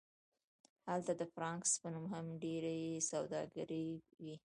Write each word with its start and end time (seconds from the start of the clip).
هلته 0.91 1.13
د 1.19 1.23
فرانکس 1.33 1.71
په 1.81 1.87
نوم 1.93 2.05
هم 2.13 2.25
ډیرې 2.43 2.77
سوداګرۍ 3.11 3.85
وې 4.23 4.35